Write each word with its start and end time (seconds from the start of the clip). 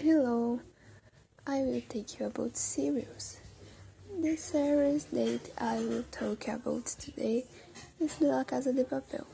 Hello, 0.00 0.60
I 1.44 1.62
will 1.62 1.82
take 1.88 2.20
you 2.20 2.26
about 2.26 2.56
cereals. 2.56 3.40
The 4.22 4.36
series 4.36 5.06
that 5.06 5.40
I 5.58 5.78
will 5.78 6.04
talk 6.12 6.46
about 6.46 6.86
today 6.86 7.44
is 7.98 8.20
La 8.20 8.44
Casa 8.44 8.72
de 8.72 8.84
Papel. 8.84 9.24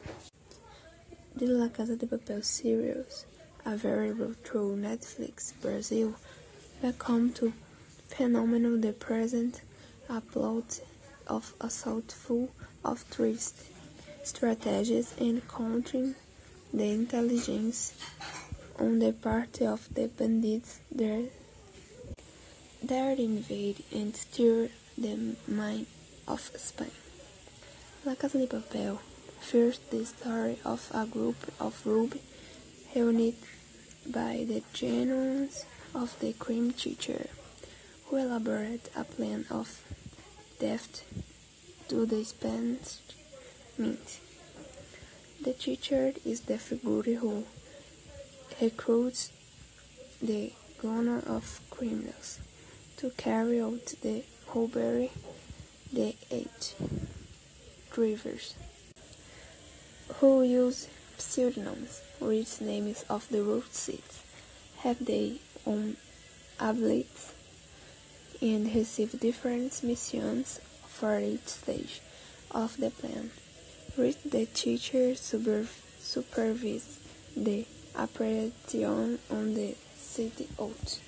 The 1.37 1.47
La 1.49 1.69
Casa 1.69 1.97
de 1.97 2.07
Papel 2.07 2.43
series, 2.43 3.27
available 3.67 4.33
through 4.43 4.77
Netflix 4.77 5.53
Brazil, 5.61 6.15
welcome 6.83 7.35
to 7.35 7.53
phenomenal 8.09 8.79
the 8.79 8.95
present 8.95 9.61
upload 10.09 10.81
of 11.27 11.53
assault 11.61 12.11
full 12.11 12.49
of 12.83 13.05
twists, 13.11 13.69
strategies 14.23 15.15
and 15.21 15.47
countering 15.47 16.15
the 16.73 16.87
intelligence 16.87 17.93
on 18.79 18.99
the 18.99 19.13
part 19.13 19.61
of 19.63 19.93
the 19.95 20.09
bandits 20.09 20.81
there 20.91 21.25
that 22.83 23.19
invade 23.19 23.83
and 23.93 24.15
steal 24.15 24.69
the 24.99 25.37
mind 25.47 25.87
of 26.29 26.41
Spain. 26.57 26.91
La 28.05 28.15
Casa 28.15 28.39
de 28.39 28.47
Papel 28.47 28.99
features 29.41 29.79
the 29.91 30.05
story 30.05 30.59
of 30.65 30.91
a 30.93 31.07
group 31.07 31.37
of 31.61 31.87
rogues 31.87 32.19
reunited 32.95 33.35
by 34.07 34.45
the 34.47 34.63
genius 34.73 35.65
of 35.95 36.19
the 36.21 36.33
crime 36.35 36.73
teacher, 36.73 37.27
who 38.07 38.17
elaborate 38.17 38.91
a 38.97 39.05
plan 39.05 39.47
of 39.51 39.69
theft 40.59 41.05
to 41.89 42.05
the 42.07 42.25
Spanish 42.25 42.99
mint. 43.79 44.21
The 45.43 45.53
teacher 45.53 46.13
is 46.25 46.41
the 46.43 46.59
figure 46.59 47.17
who 47.17 47.45
recruits 48.61 49.33
the 50.21 50.53
gunner 50.81 51.23
of 51.27 51.61
criminals 51.71 52.41
to 52.97 53.11
carry 53.11 53.61
out 53.61 53.95
the 54.03 54.23
robbery. 54.55 55.11
The 55.93 56.15
eight 56.31 56.75
drivers 57.93 58.55
who 60.17 60.43
use 60.43 60.89
pseudonyms, 61.19 62.03
read 62.21 62.49
names 62.61 63.05
of 63.09 63.29
the 63.29 63.43
road 63.43 63.73
seats, 63.73 64.25
have 64.79 65.05
their 65.05 65.35
own 65.65 65.97
abilities, 66.59 67.33
and 68.43 68.75
receive 68.75 69.21
different 69.21 69.85
missions 69.85 70.61
for 70.89 71.21
each 71.21 71.47
stage 71.47 72.01
of 72.51 72.77
the 72.77 72.91
plan. 72.91 73.31
Read 73.97 74.17
the 74.25 74.47
teacher 74.47 75.15
supervise 75.15 76.99
the 77.37 77.67
operation 77.97 79.19
on 79.31 79.55
the 79.55 79.75
city 79.97 80.49
out. 80.61 81.01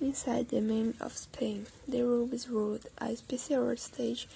Inside 0.00 0.48
the 0.50 0.60
main 0.60 0.94
of 1.00 1.16
Spain, 1.16 1.66
the 1.88 2.02
Rubes 2.02 2.48
ruled 2.48 2.86
a 2.98 3.16
special 3.16 3.76
stage, 3.76 4.28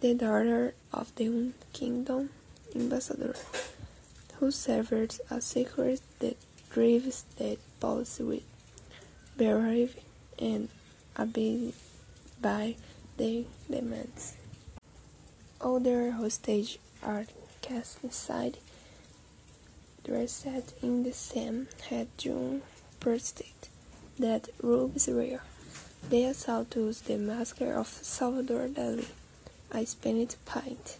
the 0.00 0.14
daughter 0.14 0.74
of 0.92 1.14
the 1.16 1.52
kingdom 1.72 2.30
ambassador, 2.74 3.34
who 4.38 4.50
served 4.50 5.20
a 5.30 5.40
secret 5.40 6.00
that 6.18 6.36
drives 6.70 7.24
the 7.36 7.56
policy 7.80 8.22
with 8.22 8.42
brave 9.36 9.96
and 10.38 10.68
abided 11.16 11.74
by 12.40 12.76
their 13.16 13.44
demands. 13.70 14.34
Other 15.60 16.10
hostage 16.10 16.78
are 17.02 17.24
cast 17.62 18.02
inside 20.14 20.52
dressed 20.52 20.82
in 20.82 21.02
the 21.02 21.12
same 21.12 21.68
head-jewel 21.88 22.60
prostate 23.00 23.68
that 24.18 24.48
Rubens 24.62 25.08
wear. 25.08 25.42
The 26.08 26.24
assault 26.24 26.76
used 26.76 27.06
the 27.06 27.18
mask 27.18 27.60
of 27.60 27.88
Salvador 27.88 28.68
Dali, 28.68 29.06
a 29.72 29.84
Spanish 29.84 30.36
paint. 30.44 30.98